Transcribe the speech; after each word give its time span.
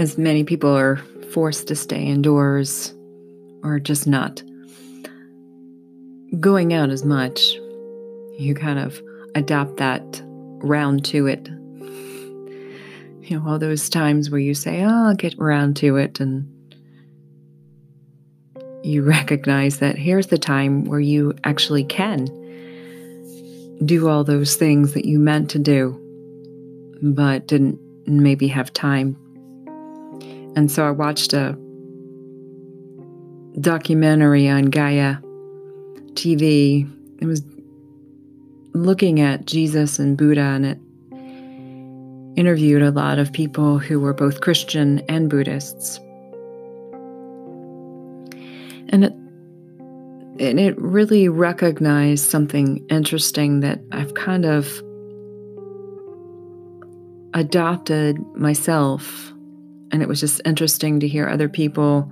as 0.00 0.16
many 0.16 0.44
people 0.44 0.74
are 0.74 0.96
forced 1.30 1.68
to 1.68 1.76
stay 1.76 2.02
indoors 2.02 2.94
or 3.62 3.78
just 3.78 4.06
not 4.06 4.42
going 6.40 6.72
out 6.72 6.88
as 6.88 7.04
much, 7.04 7.52
you 8.38 8.54
kind 8.54 8.78
of 8.78 8.98
adapt 9.34 9.76
that 9.76 10.02
round 10.62 11.04
to 11.04 11.26
it. 11.26 11.46
You 11.48 13.38
know, 13.38 13.46
all 13.46 13.58
those 13.58 13.90
times 13.90 14.30
where 14.30 14.40
you 14.40 14.54
say, 14.54 14.82
oh, 14.82 15.08
I'll 15.08 15.14
get 15.14 15.38
around 15.38 15.76
to 15.76 15.96
it, 15.96 16.18
and 16.18 16.48
you 18.82 19.02
recognize 19.06 19.80
that 19.80 19.98
here's 19.98 20.28
the 20.28 20.38
time 20.38 20.86
where 20.86 20.98
you 20.98 21.34
actually 21.44 21.84
can 21.84 22.24
do 23.84 24.08
all 24.08 24.24
those 24.24 24.56
things 24.56 24.94
that 24.94 25.04
you 25.04 25.18
meant 25.18 25.50
to 25.50 25.58
do, 25.58 25.94
but 27.02 27.46
didn't 27.46 27.78
maybe 28.06 28.48
have 28.48 28.72
time. 28.72 29.14
And 30.56 30.70
so 30.70 30.86
I 30.86 30.90
watched 30.90 31.32
a 31.32 31.56
documentary 33.60 34.48
on 34.48 34.66
Gaia 34.66 35.16
TV. 36.14 36.90
It 37.20 37.26
was 37.26 37.42
looking 38.72 39.20
at 39.20 39.46
Jesus 39.46 39.98
and 39.98 40.16
Buddha, 40.16 40.40
and 40.40 40.66
it 40.66 40.78
interviewed 42.38 42.82
a 42.82 42.90
lot 42.90 43.18
of 43.18 43.32
people 43.32 43.78
who 43.78 44.00
were 44.00 44.14
both 44.14 44.40
Christian 44.40 45.00
and 45.08 45.28
Buddhists. 45.28 45.98
And 48.88 49.04
it 49.04 49.12
and 50.40 50.58
it 50.58 50.74
really 50.78 51.28
recognized 51.28 52.30
something 52.30 52.84
interesting 52.88 53.60
that 53.60 53.78
I've 53.92 54.14
kind 54.14 54.46
of 54.46 54.82
adopted 57.34 58.18
myself. 58.34 59.34
And 59.92 60.02
it 60.02 60.08
was 60.08 60.20
just 60.20 60.40
interesting 60.44 61.00
to 61.00 61.08
hear 61.08 61.28
other 61.28 61.48
people 61.48 62.10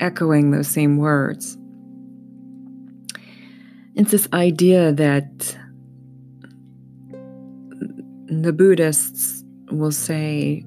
echoing 0.00 0.50
those 0.50 0.68
same 0.68 0.96
words. 0.98 1.56
It's 3.94 4.10
this 4.10 4.28
idea 4.32 4.92
that 4.92 5.56
the 8.26 8.52
Buddhists 8.52 9.44
will 9.70 9.92
say 9.92 10.64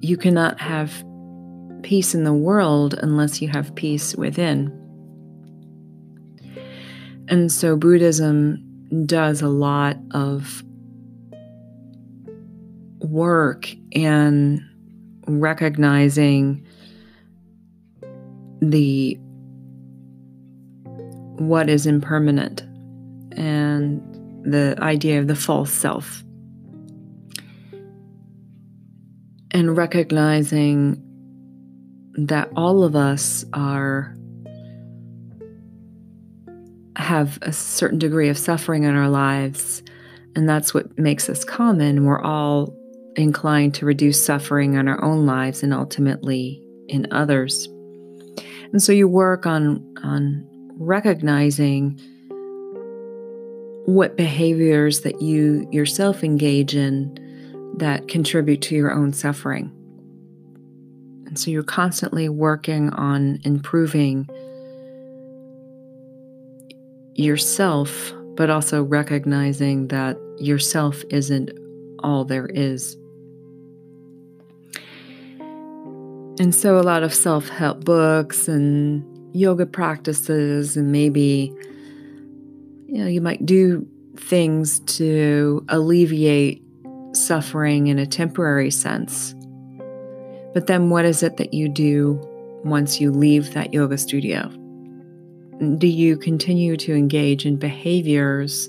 you 0.00 0.16
cannot 0.16 0.60
have 0.60 1.04
peace 1.82 2.14
in 2.14 2.24
the 2.24 2.32
world 2.32 2.94
unless 2.94 3.40
you 3.42 3.48
have 3.48 3.74
peace 3.74 4.16
within. 4.16 4.74
And 7.28 7.52
so 7.52 7.76
Buddhism 7.76 8.64
does 9.04 9.42
a 9.42 9.48
lot 9.48 9.98
of 10.12 10.62
work 13.00 13.68
in 13.90 14.64
recognizing 15.26 16.66
the 18.60 19.18
what 21.38 21.68
is 21.68 21.86
impermanent 21.86 22.62
and 23.32 24.02
the 24.44 24.76
idea 24.80 25.20
of 25.20 25.28
the 25.28 25.36
false 25.36 25.72
self. 25.72 26.22
And 29.50 29.76
recognizing 29.76 31.02
that 32.14 32.50
all 32.56 32.82
of 32.82 32.96
us 32.96 33.44
are 33.52 34.14
have 36.96 37.38
a 37.42 37.52
certain 37.52 37.98
degree 37.98 38.28
of 38.28 38.36
suffering 38.36 38.82
in 38.82 38.94
our 38.96 39.08
lives 39.08 39.82
and 40.34 40.48
that's 40.48 40.74
what 40.74 40.98
makes 40.98 41.30
us 41.30 41.44
common 41.44 42.04
we're 42.04 42.20
all 42.20 42.74
inclined 43.18 43.74
to 43.74 43.84
reduce 43.84 44.24
suffering 44.24 44.74
in 44.74 44.88
our 44.88 45.02
own 45.04 45.26
lives 45.26 45.62
and 45.62 45.74
ultimately 45.74 46.62
in 46.88 47.06
others 47.10 47.68
and 48.72 48.82
so 48.82 48.92
you 48.92 49.08
work 49.08 49.46
on 49.46 49.82
on 50.02 50.46
recognizing 50.78 51.98
what 53.86 54.16
behaviors 54.16 55.00
that 55.00 55.22
you 55.22 55.66
yourself 55.72 56.22
engage 56.22 56.74
in 56.74 57.18
that 57.78 58.06
contribute 58.08 58.60
to 58.60 58.74
your 58.74 58.92
own 58.92 59.14
suffering. 59.14 59.72
And 61.26 61.38
so 61.38 61.50
you're 61.50 61.62
constantly 61.62 62.28
working 62.28 62.90
on 62.90 63.38
improving 63.44 64.28
yourself, 67.14 68.12
but 68.36 68.50
also 68.50 68.82
recognizing 68.82 69.88
that 69.88 70.18
yourself 70.38 71.02
isn't 71.08 71.50
all 72.00 72.26
there 72.26 72.46
is. 72.46 72.97
And 76.40 76.54
so 76.54 76.78
a 76.78 76.82
lot 76.82 77.02
of 77.02 77.12
self 77.12 77.48
help 77.48 77.84
books 77.84 78.46
and 78.48 79.04
yoga 79.34 79.66
practices 79.66 80.76
and 80.76 80.90
maybe 80.90 81.52
you 82.86 82.98
know 82.98 83.06
you 83.06 83.20
might 83.20 83.44
do 83.44 83.86
things 84.16 84.80
to 84.80 85.64
alleviate 85.68 86.62
suffering 87.12 87.88
in 87.88 87.98
a 87.98 88.06
temporary 88.06 88.70
sense. 88.70 89.34
But 90.54 90.66
then 90.66 90.90
what 90.90 91.04
is 91.04 91.22
it 91.22 91.36
that 91.36 91.54
you 91.54 91.68
do 91.68 92.20
once 92.64 93.00
you 93.00 93.10
leave 93.10 93.52
that 93.54 93.72
yoga 93.72 93.98
studio? 93.98 94.48
Do 95.78 95.86
you 95.88 96.16
continue 96.16 96.76
to 96.78 96.94
engage 96.94 97.44
in 97.44 97.56
behaviors 97.56 98.68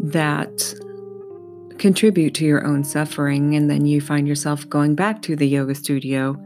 that 0.00 0.74
contribute 1.78 2.34
to 2.34 2.44
your 2.44 2.66
own 2.66 2.84
suffering 2.84 3.54
and 3.54 3.70
then 3.70 3.86
you 3.86 4.00
find 4.00 4.26
yourself 4.28 4.68
going 4.68 4.94
back 4.94 5.22
to 5.22 5.36
the 5.36 5.46
yoga 5.46 5.74
studio 5.74 6.36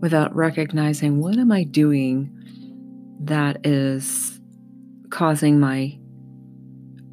without 0.00 0.34
recognizing 0.34 1.20
what 1.20 1.36
am 1.36 1.52
I 1.52 1.64
doing 1.64 2.36
that 3.20 3.64
is 3.66 4.40
causing 5.10 5.60
my 5.60 5.98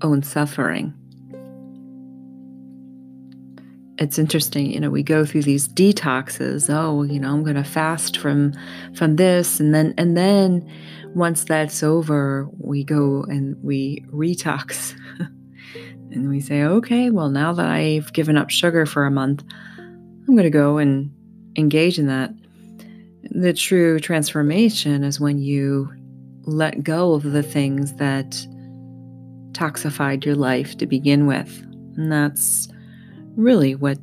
own 0.01 0.23
suffering. 0.23 0.93
It's 3.99 4.19
interesting, 4.19 4.71
you 4.71 4.79
know, 4.79 4.91
we 4.91 5.01
go 5.01 5.25
through 5.25 5.41
these 5.41 5.67
detoxes. 5.67 6.69
Oh, 6.69 7.01
you 7.01 7.19
know, 7.19 7.33
I'm 7.33 7.43
going 7.43 7.55
to 7.55 7.63
fast 7.63 8.17
from 8.17 8.53
from 8.95 9.15
this 9.15 9.59
and 9.59 9.73
then 9.73 9.95
and 9.97 10.15
then 10.15 10.69
once 11.15 11.43
that's 11.43 11.81
over, 11.81 12.47
we 12.59 12.83
go 12.83 13.23
and 13.23 13.57
we 13.63 14.05
retox. 14.13 14.95
And 16.17 16.29
we 16.29 16.39
say, 16.39 16.63
"Okay, 16.63 17.09
well, 17.09 17.29
now 17.29 17.53
that 17.53 17.67
I've 17.67 18.11
given 18.13 18.37
up 18.37 18.49
sugar 18.49 18.85
for 18.85 19.05
a 19.05 19.11
month, 19.11 19.43
I'm 19.77 20.35
going 20.35 20.43
to 20.43 20.49
go 20.49 20.77
and 20.77 21.11
engage 21.55 21.97
in 21.99 22.07
that." 22.07 22.33
The 23.31 23.53
true 23.53 23.99
transformation 23.99 25.03
is 25.03 25.19
when 25.19 25.37
you 25.37 25.91
let 26.43 26.83
go 26.83 27.13
of 27.13 27.23
the 27.23 27.43
things 27.43 27.93
that 27.95 28.31
toxified 29.51 30.23
your 30.23 30.35
life 30.35 30.77
to 30.77 30.85
begin 30.85 31.27
with. 31.27 31.61
And 31.97 32.11
that's 32.11 32.69
really 33.35 33.75
what 33.75 33.97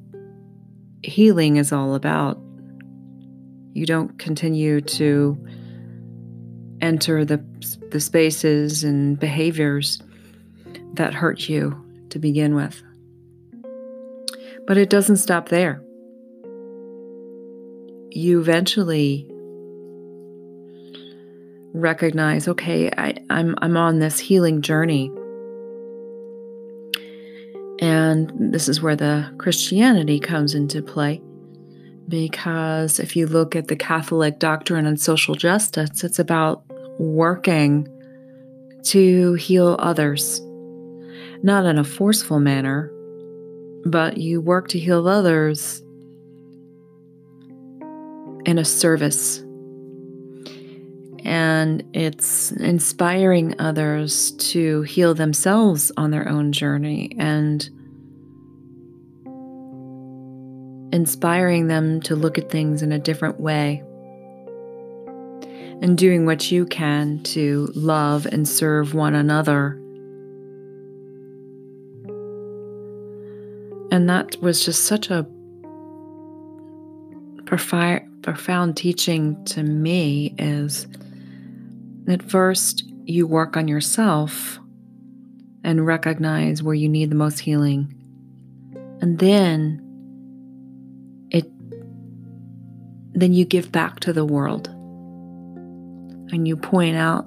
healing 1.02 1.56
is 1.56 1.72
all 1.72 1.94
about. 1.94 2.38
You 3.72 3.86
don't 3.86 4.18
continue 4.18 4.80
to 4.80 5.38
enter 6.80 7.24
the, 7.24 7.42
the 7.90 8.00
spaces 8.00 8.84
and 8.84 9.18
behaviors 9.18 10.02
that 10.94 11.14
hurt 11.14 11.48
you 11.48 11.80
to 12.14 12.20
begin 12.20 12.54
with. 12.54 12.80
But 14.68 14.78
it 14.78 14.88
doesn't 14.88 15.16
stop 15.16 15.48
there. 15.48 15.82
You 18.10 18.40
eventually 18.40 19.26
recognize 21.72 22.46
okay 22.46 22.88
I, 22.96 23.16
I'm, 23.30 23.56
I'm 23.60 23.76
on 23.76 23.98
this 23.98 24.20
healing 24.20 24.62
journey. 24.62 25.10
And 27.80 28.32
this 28.54 28.68
is 28.68 28.80
where 28.80 28.94
the 28.94 29.34
christianity 29.38 30.20
comes 30.20 30.54
into 30.54 30.82
play. 30.82 31.20
Because 32.06 33.00
if 33.00 33.16
you 33.16 33.26
look 33.26 33.56
at 33.56 33.66
the 33.66 33.74
catholic 33.74 34.38
doctrine 34.38 34.86
on 34.86 34.96
social 34.96 35.34
justice 35.34 36.04
it's 36.04 36.20
about 36.20 36.62
working 37.00 37.88
to 38.84 39.34
heal 39.34 39.74
others 39.80 40.40
not 41.44 41.64
in 41.64 41.78
a 41.78 41.84
forceful 41.84 42.40
manner 42.40 42.90
but 43.84 44.16
you 44.16 44.40
work 44.40 44.68
to 44.68 44.78
heal 44.78 45.06
others 45.06 45.82
in 48.46 48.58
a 48.58 48.64
service. 48.64 49.40
And 51.24 51.82
it's 51.94 52.52
inspiring 52.52 53.54
others 53.58 54.32
to 54.32 54.82
heal 54.82 55.14
themselves 55.14 55.90
on 55.96 56.10
their 56.10 56.28
own 56.28 56.52
journey 56.52 57.12
and 57.18 57.68
inspiring 60.92 61.68
them 61.68 62.00
to 62.02 62.14
look 62.14 62.38
at 62.38 62.50
things 62.50 62.82
in 62.82 62.92
a 62.92 62.98
different 62.98 63.40
way 63.40 63.82
and 65.82 65.98
doing 65.98 66.24
what 66.24 66.50
you 66.52 66.66
can 66.66 67.22
to 67.22 67.70
love 67.74 68.26
and 68.26 68.46
serve 68.46 68.94
one 68.94 69.14
another. 69.14 69.80
And 73.94 74.10
that 74.10 74.42
was 74.42 74.64
just 74.64 74.86
such 74.86 75.08
a 75.08 75.24
profi- 77.44 78.22
profound 78.22 78.76
teaching 78.76 79.44
to 79.44 79.62
me 79.62 80.34
is 80.36 80.88
that 82.06 82.20
first 82.20 82.82
you 83.04 83.28
work 83.28 83.56
on 83.56 83.68
yourself 83.68 84.58
and 85.62 85.86
recognize 85.86 86.60
where 86.60 86.74
you 86.74 86.88
need 86.88 87.08
the 87.08 87.14
most 87.14 87.38
healing. 87.38 87.94
And 89.00 89.20
then 89.20 89.80
it 91.30 91.48
then 93.12 93.32
you 93.32 93.44
give 93.44 93.70
back 93.70 94.00
to 94.00 94.12
the 94.12 94.24
world. 94.24 94.66
And 96.32 96.48
you 96.48 96.56
point 96.56 96.96
out 96.96 97.26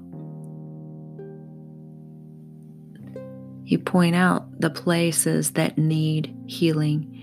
you 3.68 3.78
point 3.78 4.16
out 4.16 4.62
the 4.62 4.70
places 4.70 5.52
that 5.52 5.78
need 5.78 6.34
healing. 6.48 7.14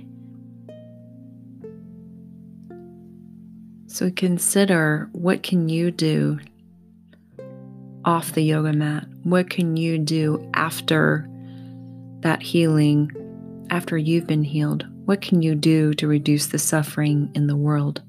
So 3.86 4.10
consider 4.10 5.08
what 5.12 5.42
can 5.42 5.70
you 5.70 5.90
do 5.90 6.38
off 8.04 8.32
the 8.32 8.42
yoga 8.42 8.74
mat? 8.74 9.06
What 9.22 9.48
can 9.48 9.78
you 9.78 9.98
do 9.98 10.50
after 10.52 11.26
that 12.20 12.42
healing, 12.42 13.10
after 13.70 13.96
you've 13.96 14.26
been 14.26 14.44
healed? 14.44 14.86
What 15.06 15.22
can 15.22 15.40
you 15.40 15.54
do 15.54 15.94
to 15.94 16.06
reduce 16.06 16.48
the 16.48 16.58
suffering 16.58 17.30
in 17.34 17.46
the 17.46 17.56
world? 17.56 18.02